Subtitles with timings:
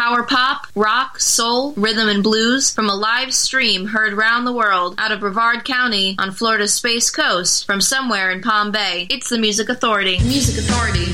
[0.00, 4.94] Power pop, rock, soul, rhythm, and blues from a live stream heard round the world
[4.96, 9.06] out of Brevard County on Florida's Space Coast from somewhere in Palm Bay.
[9.10, 10.18] It's the Music Authority.
[10.20, 11.12] Music Authority.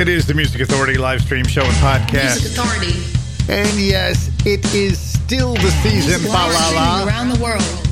[0.00, 2.40] It is the Music Authority live stream show and podcast.
[2.40, 3.52] Music Authority.
[3.52, 7.88] And yes, it is still the season, fa la la, Around the world.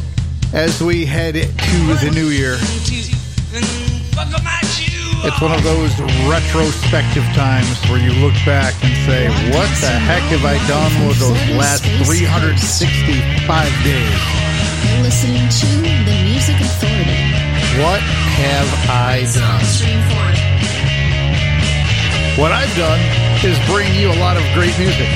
[0.54, 2.56] as we head to the new year.
[5.26, 5.98] It's one of those
[6.30, 11.18] retrospective times where you look back and say, what the heck have I done with
[11.18, 12.54] those last 365
[13.82, 14.20] days?
[14.86, 15.68] You're listening to
[16.06, 17.18] the Music Authority.
[17.82, 19.62] What have I done?
[19.66, 20.38] Stream forward.
[22.38, 23.02] What I've done
[23.42, 25.10] is bring you a lot of great music,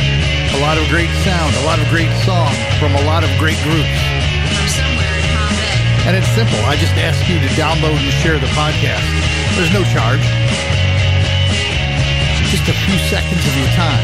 [0.51, 3.59] a lot of great sound, a lot of great songs from a lot of great
[3.63, 3.95] groups.
[4.67, 6.59] Somewhere in Palm And it's simple.
[6.67, 9.42] I just ask you to download and share the podcast.
[9.55, 10.25] There's no charge.
[12.51, 14.03] Just a few seconds of your time.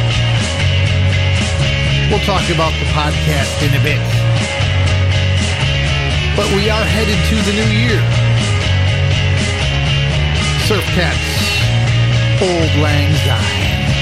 [2.10, 4.00] We'll talk about the podcast in a bit.
[6.36, 7.98] But we are headed to the new year.
[10.68, 11.26] Surf Katz,
[12.42, 13.97] Aude Lang Syne.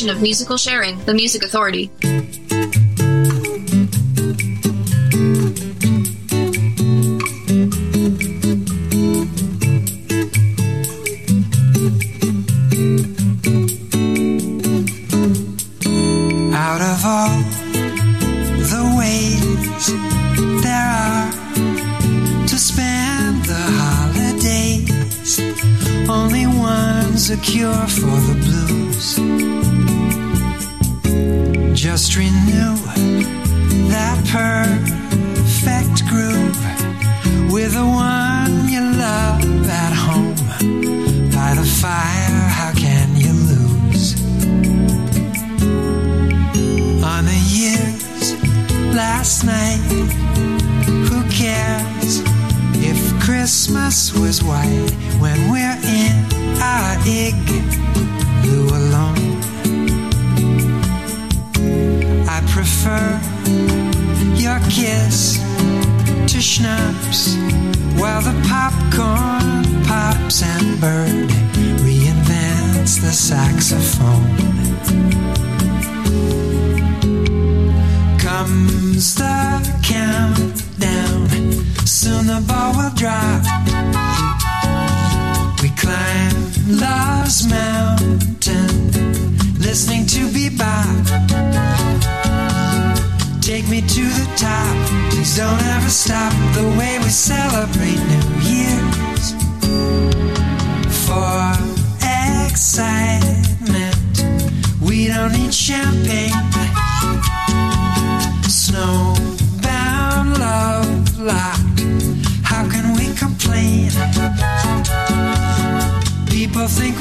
[0.00, 1.90] production of Musical Sharing, the Music Authority.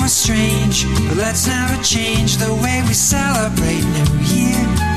[0.09, 4.88] strange, but let's never change the way we celebrate New Year.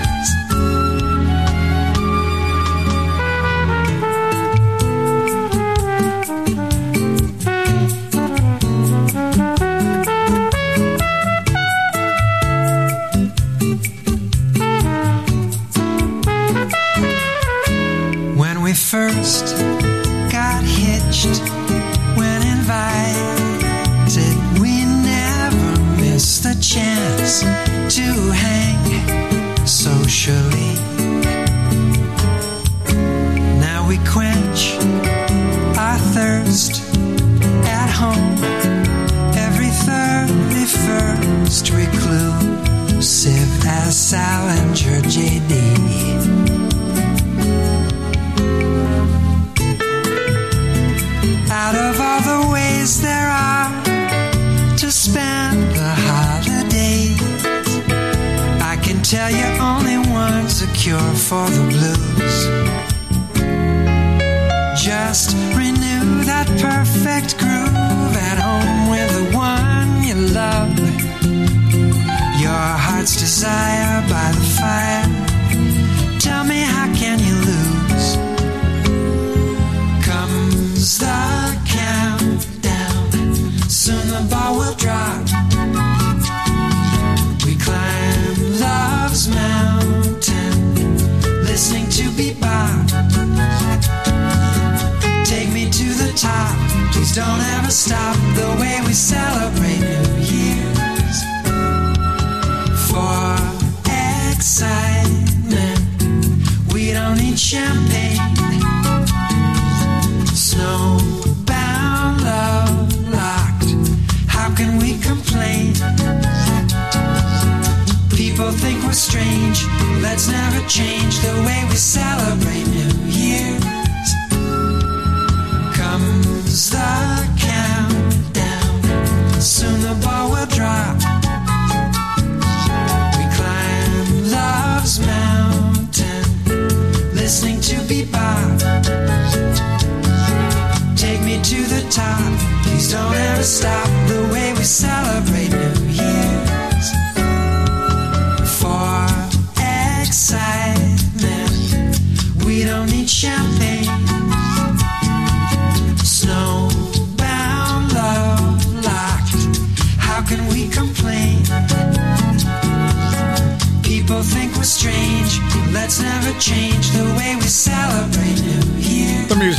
[107.52, 108.01] champagne.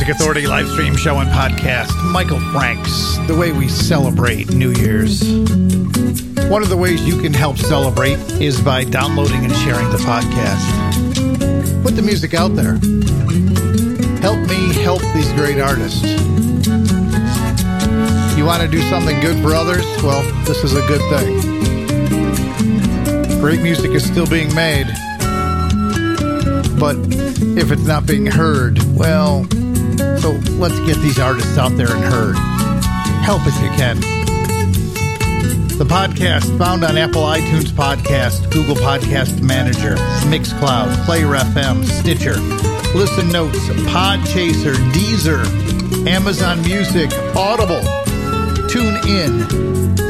[0.04, 5.22] Music Authority live stream show and podcast, Michael Franks, the way we celebrate New Year's.
[6.50, 11.82] One of the ways you can help celebrate is by downloading and sharing the podcast.
[11.82, 12.74] Put the music out there.
[14.20, 16.02] Help me help these great artists.
[18.36, 19.86] You want to do something good for others?
[20.02, 21.40] Well, this is a good thing.
[23.40, 24.86] Great music is still being made
[26.78, 26.96] but
[27.56, 29.46] if it's not being heard, well,
[30.24, 32.34] so let's get these artists out there and heard.
[33.26, 34.00] Help if you can.
[35.76, 39.96] The podcast found on Apple iTunes Podcast, Google Podcast Manager,
[40.30, 42.36] Mixcloud, Player FM, Stitcher,
[42.96, 43.58] Listen Notes,
[43.92, 45.44] Podchaser, Deezer,
[46.08, 47.82] Amazon Music, Audible,
[48.70, 49.42] Tune In,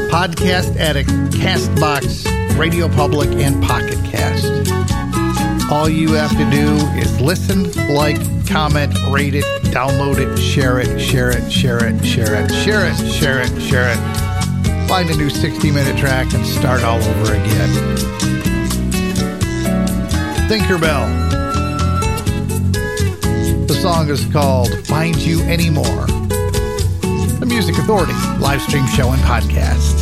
[0.09, 4.45] Podcast Addict, Castbox, Radio Public, and Pocket Cast.
[5.69, 10.99] All you have to do is listen, like, comment, rate it, download it, share it,
[10.99, 14.87] share it, share it, share it, share it, share it, share it.
[14.87, 17.69] Find a new 60 minute track and start all over again.
[20.47, 21.25] Thinkerbell.
[23.67, 26.05] The song is called Find You Anymore.
[27.39, 29.94] The Music Authority live stream show and podcast.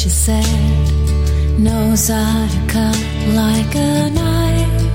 [0.00, 2.98] She said, knows how to cut
[3.34, 4.94] like a knife.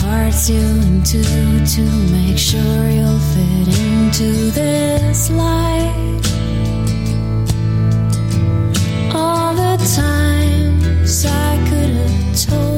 [0.00, 6.26] Parts you in two to make sure you'll fit into this life.
[9.14, 12.71] All the times I could have told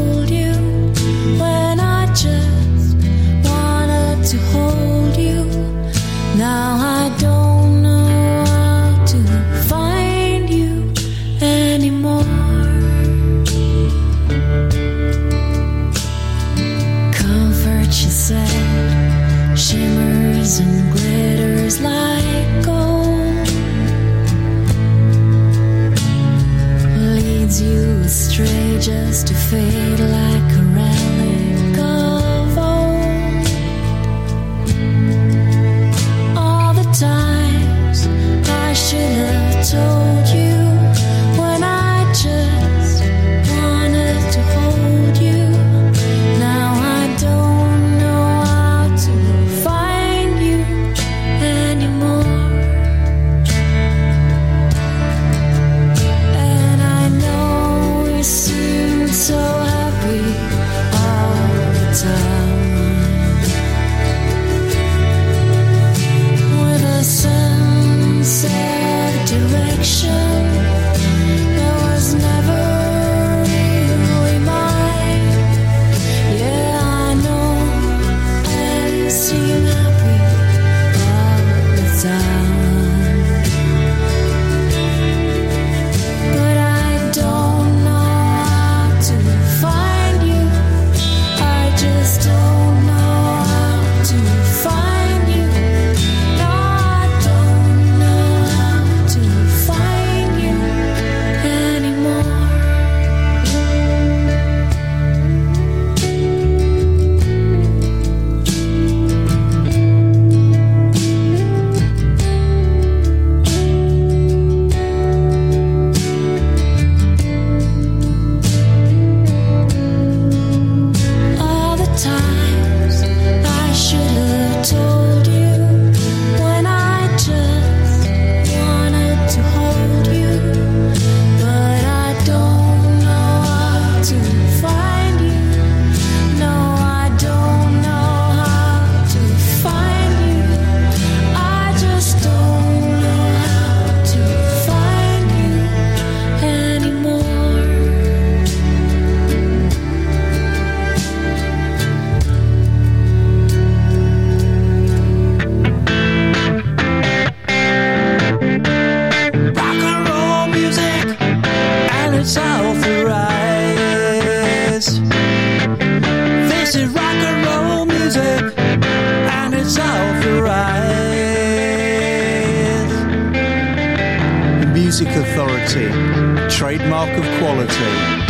[176.49, 178.24] Trademark of quality.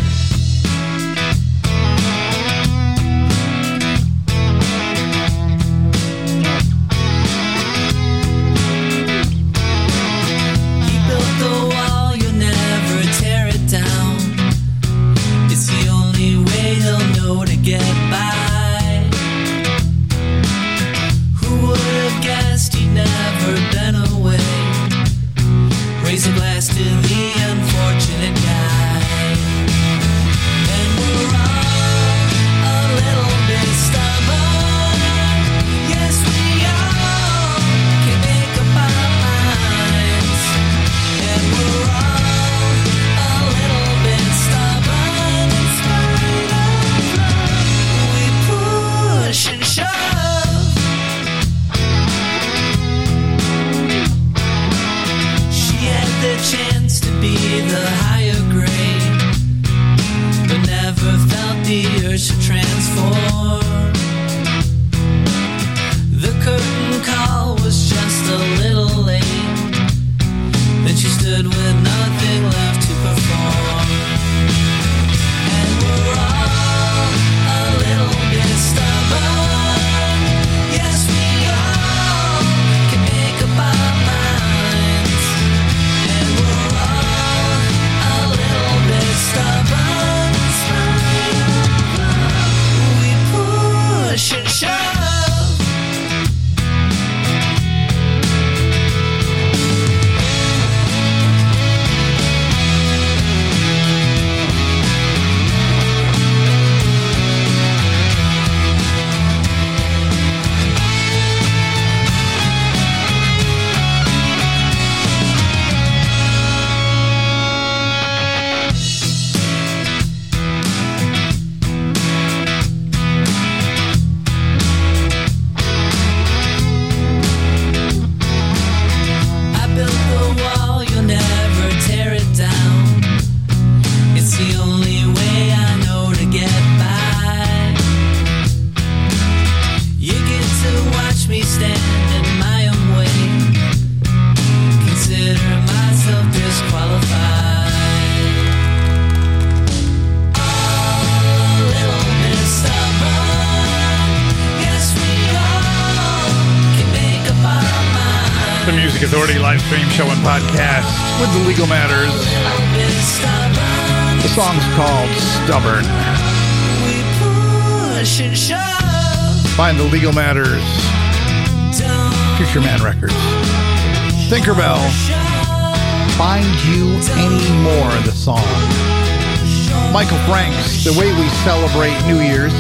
[179.95, 182.53] Michael Franks, The Way We Celebrate New Year's.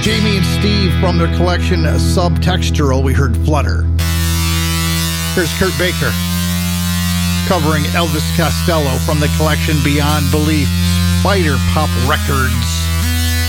[0.00, 3.82] Jamie and Steve from their collection Subtextural, we heard Flutter.
[5.34, 6.12] Here's Kurt Baker
[7.48, 10.68] covering Elvis Costello from the collection Beyond Belief,
[11.18, 12.70] Spider Pop Records,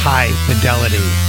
[0.01, 1.24] High Fidelity.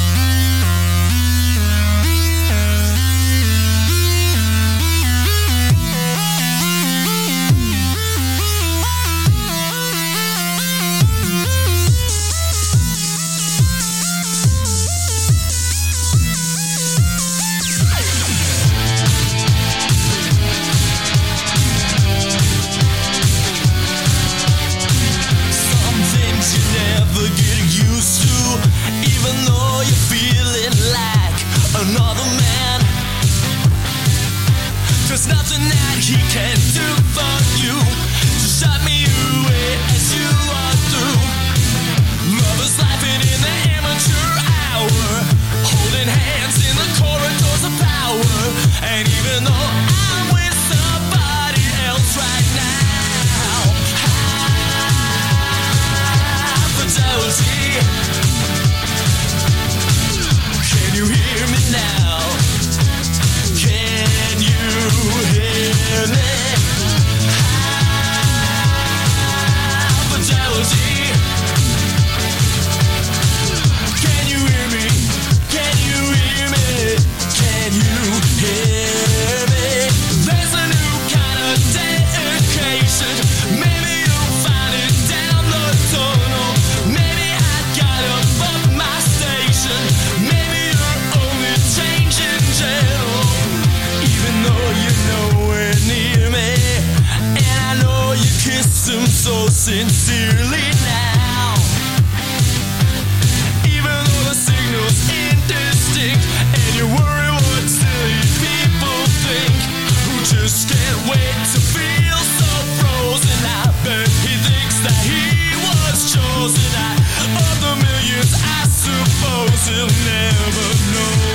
[120.06, 121.25] never know.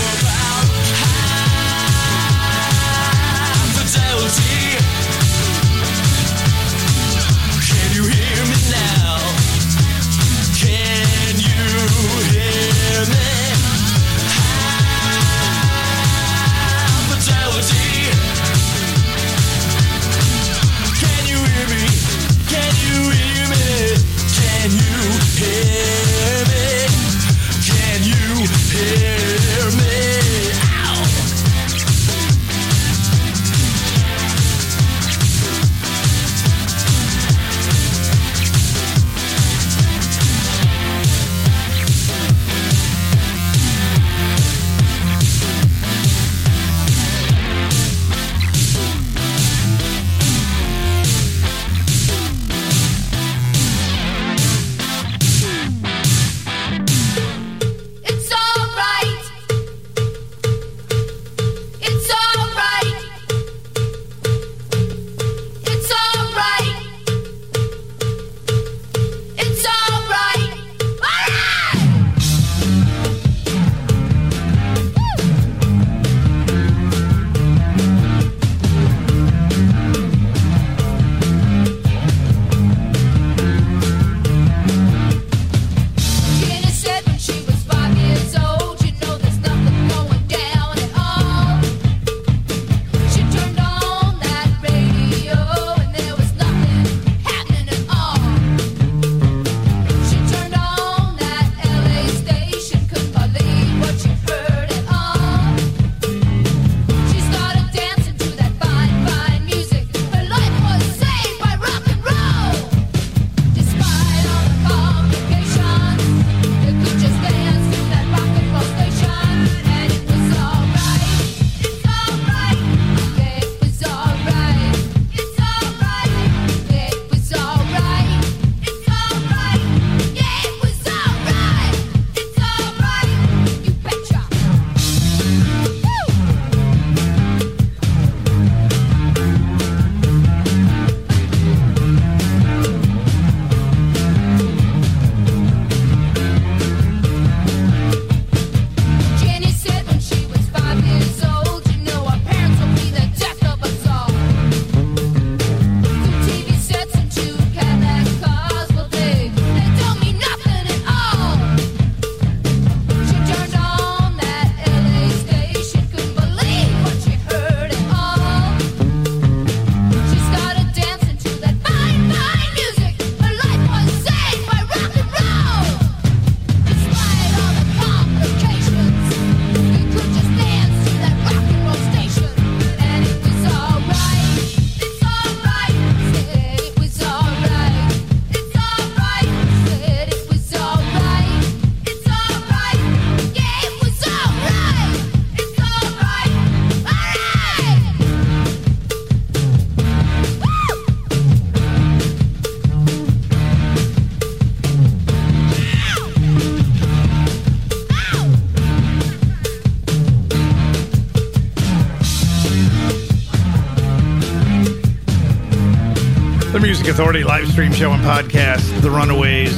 [216.92, 219.56] Authority live stream show and podcast, The Runaways.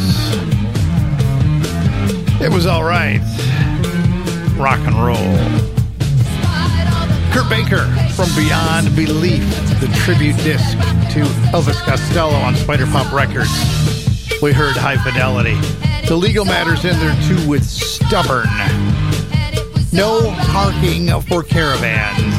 [2.39, 3.21] It was all right.
[4.55, 5.15] Rock and roll.
[7.33, 9.41] Kurt Baker from Beyond Belief,
[9.79, 10.77] the tribute disc
[11.13, 13.49] to Elvis Costello on SpyderPop Records.
[14.39, 15.55] We heard High Fidelity.
[16.07, 18.47] The legal matters in there too with Stubborn.
[19.91, 22.35] No parking for caravans.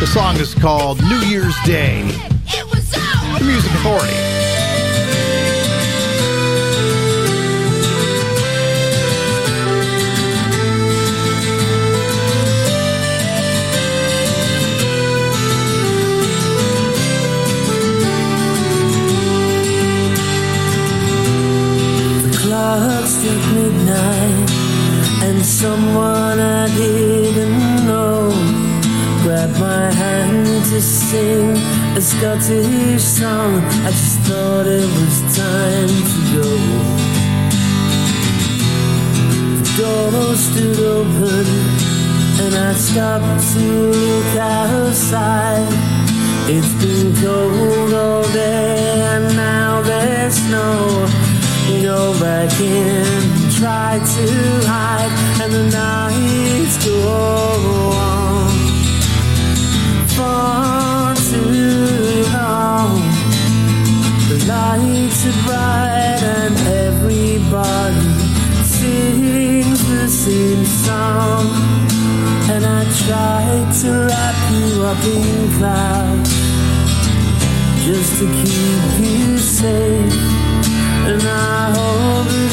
[0.00, 2.31] The song is called New Year's Day.
[3.42, 4.14] The Music Authority.
[22.22, 24.50] The clock struck midnight,
[25.24, 28.30] and someone I didn't know
[29.24, 33.58] grabbed my hand to sing a Scottish song.
[33.84, 36.48] I just thought it was time to go.
[39.58, 41.46] The door stood open,
[42.42, 45.68] and I stopped to look outside.
[46.48, 51.06] It's been cold all day, and now there's snow.
[51.68, 58.01] You go back in, try to hide, and the nights go
[64.62, 68.12] lights are bright, and everybody
[68.76, 71.46] sings the same song.
[72.52, 73.44] And I try
[73.80, 76.32] to wrap you up in clouds
[77.86, 80.14] just to keep you safe.
[81.10, 81.22] And
[81.54, 82.51] I hope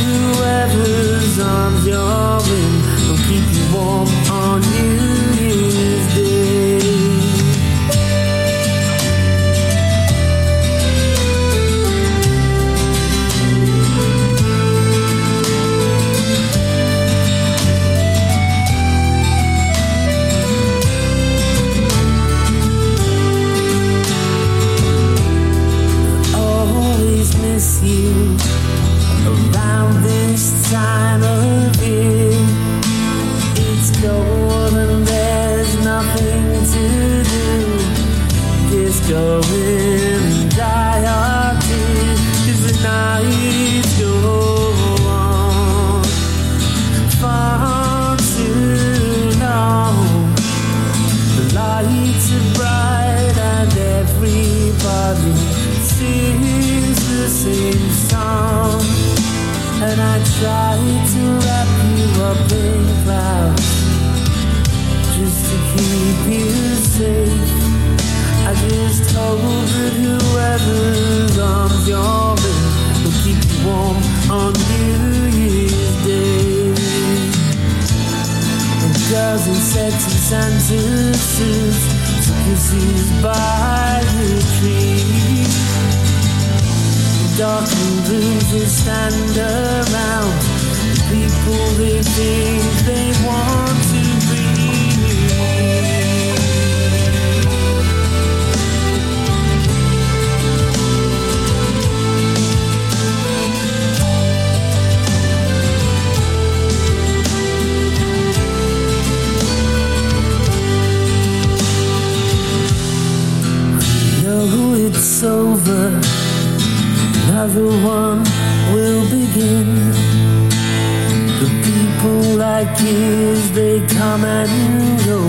[122.82, 125.20] years they come and go.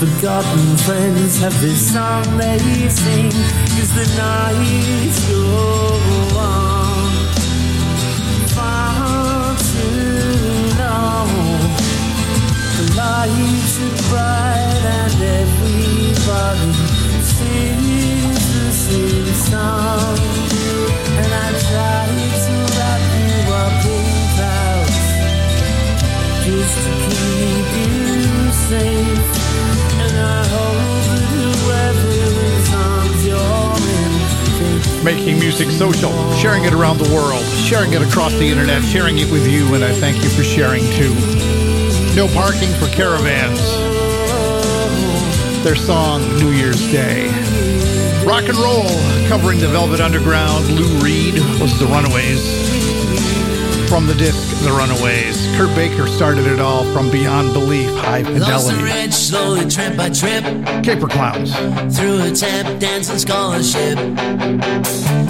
[0.00, 2.58] Forgotten friends have this song they
[2.88, 3.32] sing
[3.80, 5.42] as the nights go
[6.36, 7.10] on.
[8.56, 11.30] Far too long.
[12.76, 16.72] The lights are bright and everybody
[17.34, 20.05] sings the same song.
[35.04, 39.30] Making music social, sharing it around the world, sharing it across the internet, sharing it
[39.30, 41.14] with you, and I thank you for sharing too.
[42.16, 43.60] No parking for caravans.
[45.62, 47.28] Their song, New Year's Day.
[48.26, 48.88] Rock and roll,
[49.28, 50.66] covering the Velvet Underground.
[50.72, 52.75] Lou Reed was the Runaways.
[53.88, 55.46] From the disc, The Runaways.
[55.56, 58.50] Kurt Baker started it all from Beyond Belief, High Fidelity.
[58.50, 60.42] Lost the rich, slowly trip by trip.
[60.84, 61.54] Caper Clowns.
[61.96, 63.96] Through a tap dancing scholarship.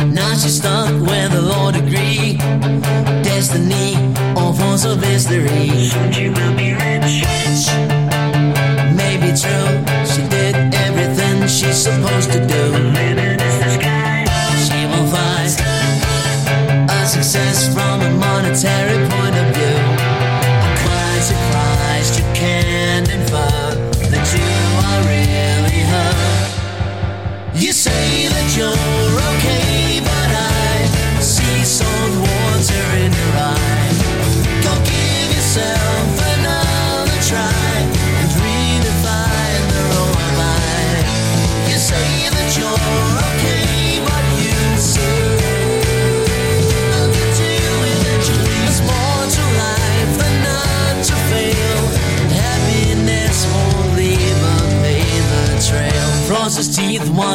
[0.09, 2.39] Now she's stuck with a law degree.
[3.23, 3.95] Destiny,
[4.37, 5.69] all forms of history.
[6.13, 7.27] She will be rich.
[8.97, 9.69] Maybe true,
[10.07, 13.36] she did everything she's supposed to do.
[18.63, 19.06] terrible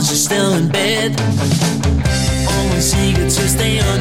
[0.02, 1.12] cause you're still in bed.
[2.49, 4.01] Always eager to stay on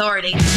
[0.00, 0.49] authority.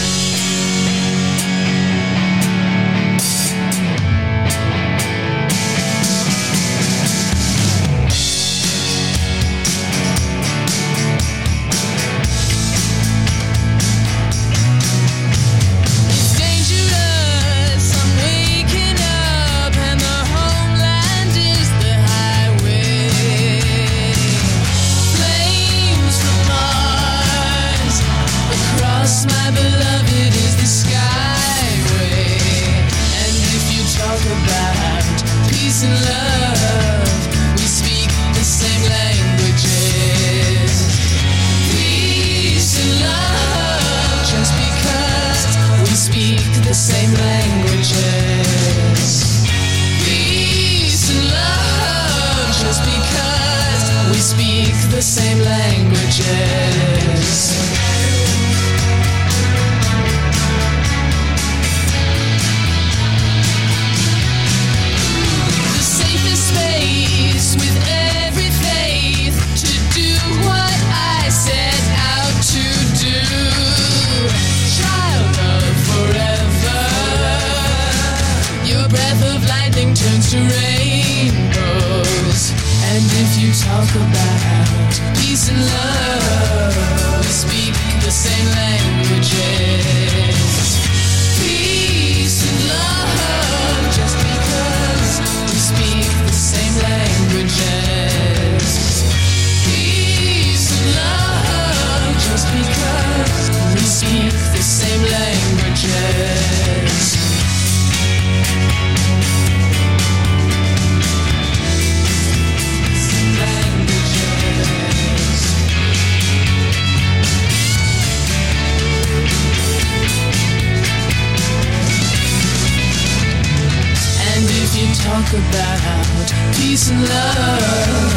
[125.04, 128.14] talk about peace and love.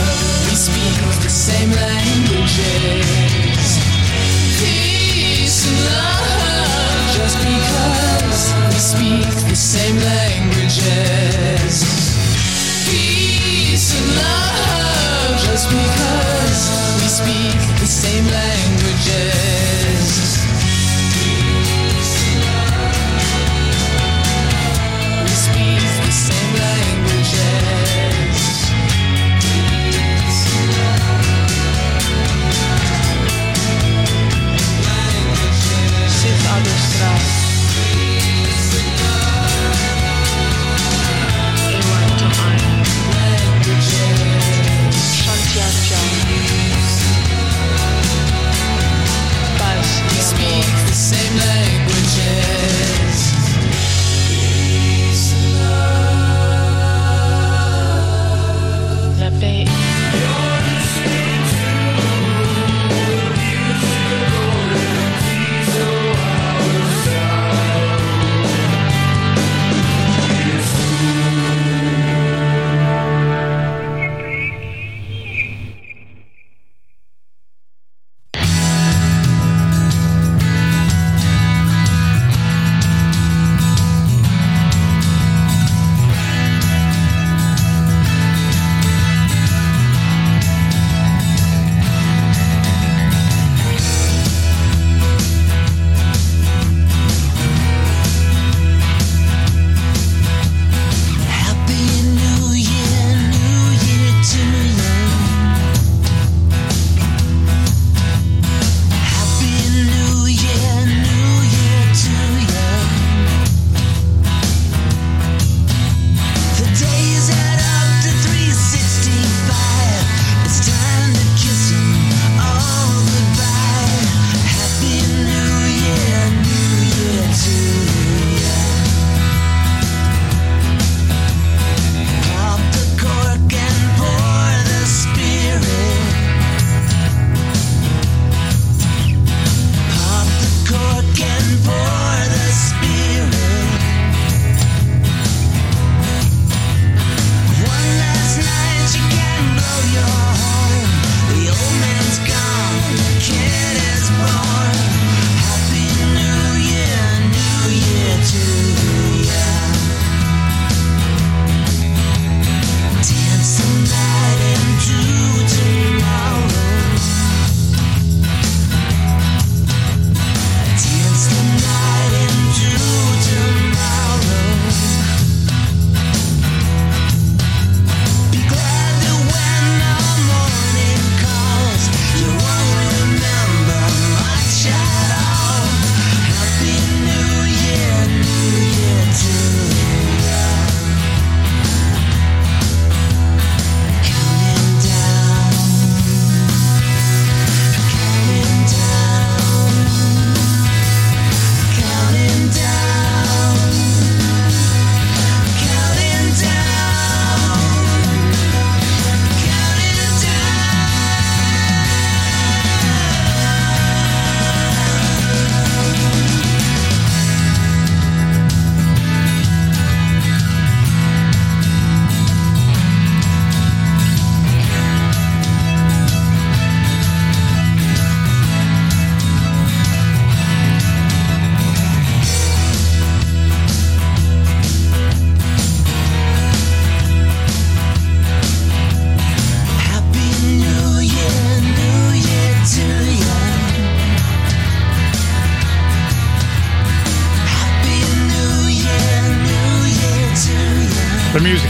[0.47, 3.79] We speak the same languages.
[4.61, 7.11] Peace and love.
[7.19, 11.75] Just because we speak the same languages.
[12.87, 15.43] Peace and love.
[15.43, 16.71] Just because
[17.03, 20.26] we speak the same languages.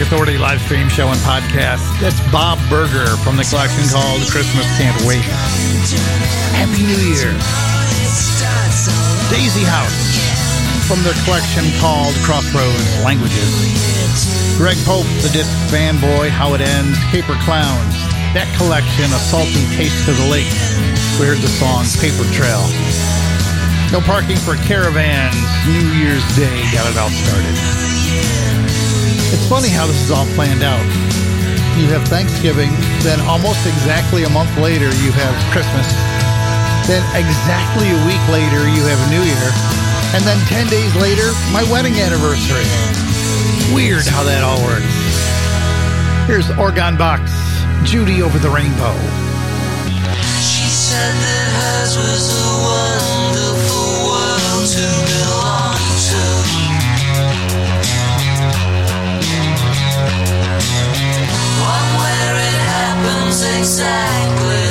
[0.06, 1.82] Authority live stream show and podcast.
[1.98, 5.26] That's Bob Berger from the collection called Christmas Can't Wait.
[6.54, 7.34] Happy New Year.
[9.34, 9.98] Daisy House
[10.86, 13.50] from their collection called Crossroads Languages.
[14.54, 17.98] Greg Pope, the disc fanboy, How It Ends, Caper Clowns.
[18.30, 20.46] That collection, A Salty Taste to the Lake.
[21.18, 22.62] We heard the song Paper Trail.
[23.90, 25.34] No parking for caravans.
[25.66, 27.95] New Year's Day got it all started.
[29.34, 30.86] It's funny how this is all planned out.
[31.74, 32.70] You have Thanksgiving,
[33.02, 35.86] then almost exactly a month later, you have Christmas.
[36.86, 39.50] Then exactly a week later, you have New Year.
[40.14, 42.64] And then 10 days later, my wedding anniversary.
[43.74, 44.94] Weird how that all works.
[46.30, 47.34] Here's Orgone Box,
[47.82, 48.94] Judy over the rainbow.
[50.38, 55.45] She said that hers was a wonderful world to belong
[63.74, 64.65] happens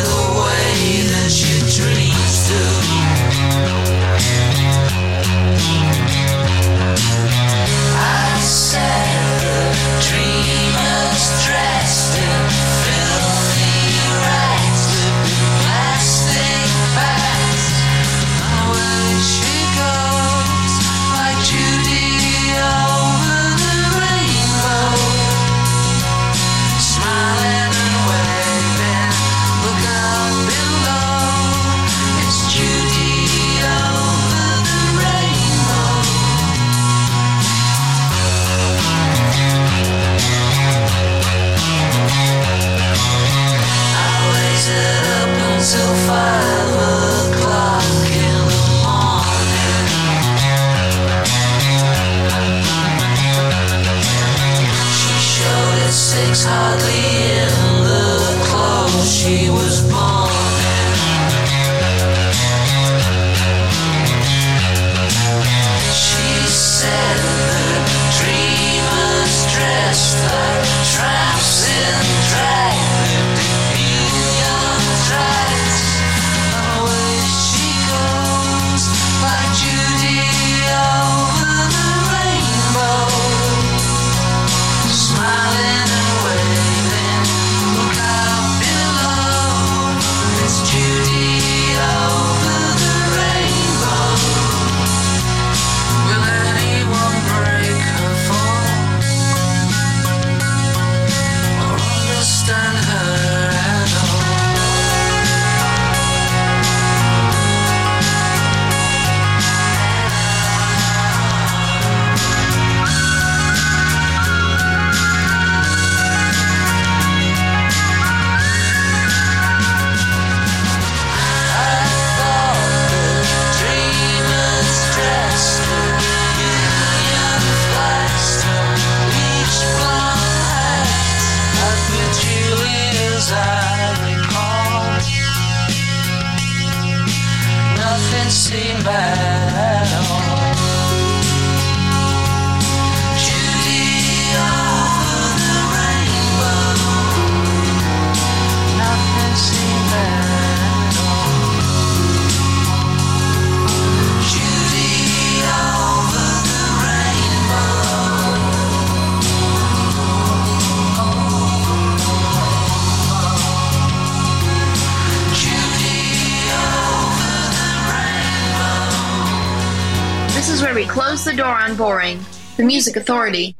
[171.75, 172.25] boring.
[172.57, 173.55] The Music Authority.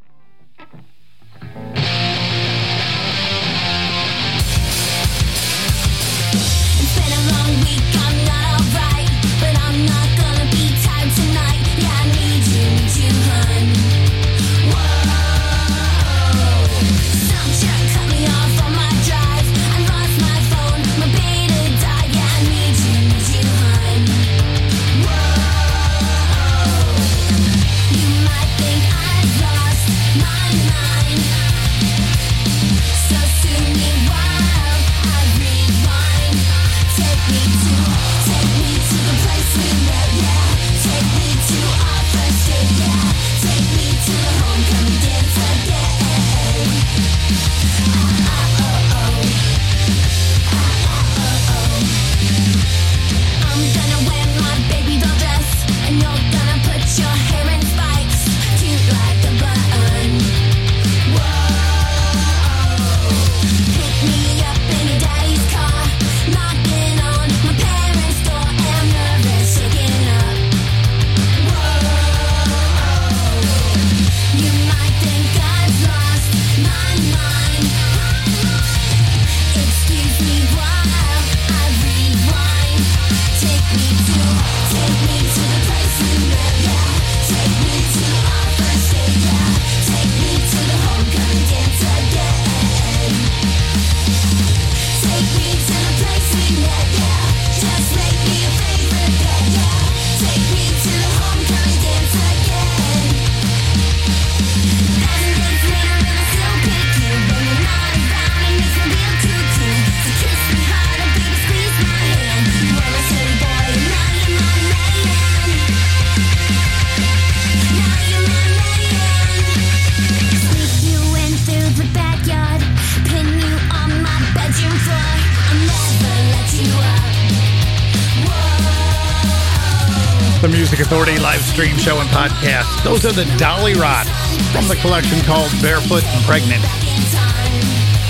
[131.56, 132.84] Stream show and podcast.
[132.84, 134.12] Those are the Dollyrots
[134.51, 136.60] from the collection called Barefoot and Pregnant.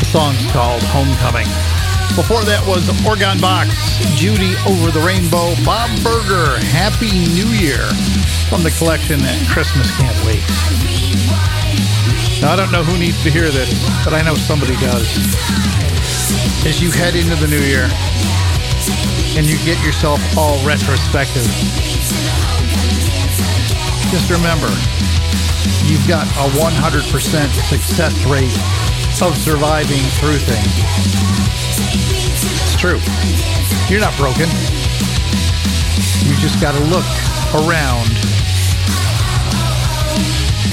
[0.01, 1.45] The song's called Homecoming.
[2.17, 3.69] Before that was Orgone Box,
[4.17, 7.85] Judy Over the Rainbow, Bob Berger, Happy New Year
[8.49, 9.21] from the collection
[9.53, 10.41] Christmas Can't Wait.
[12.41, 13.69] Now, I don't know who needs to hear this,
[14.01, 15.05] but I know somebody does.
[16.65, 17.85] As you head into the new year
[19.37, 21.45] and you get yourself all retrospective,
[24.11, 24.69] just remember
[25.85, 27.01] you've got a 100%
[27.69, 28.53] success rate
[29.21, 30.75] of surviving through things.
[32.61, 32.99] It's true.
[33.89, 34.49] You're not broken.
[36.25, 37.05] You just got to look
[37.53, 38.09] around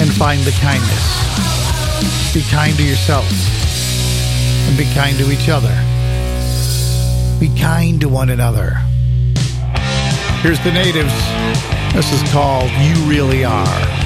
[0.01, 2.35] and find the kindness.
[2.35, 3.31] Be kind to yourself
[4.69, 5.75] and be kind to each other.
[7.39, 8.75] Be kind to one another.
[10.43, 11.13] Here's the natives.
[11.93, 14.02] This is called You Really Are.